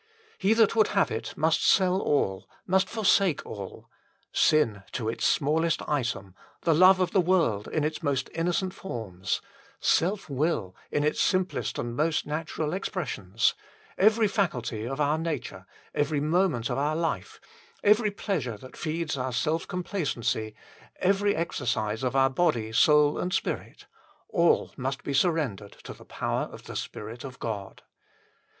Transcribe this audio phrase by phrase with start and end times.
[0.39, 3.87] He that would have it must sell all, must forsake all:
[4.33, 9.41] sin to its smallest item, the love of the world in its most innocent forms,
[9.79, 13.53] self will in its simplest and most natural expressions,
[13.95, 17.39] every faculty of our nature, every moment of our life,
[17.83, 20.55] every pleasure that feeds our self complacency,
[20.95, 23.85] every exercise of our body, soul, and spirit
[24.29, 27.83] all must be surrendered to the power of the Spirit of God.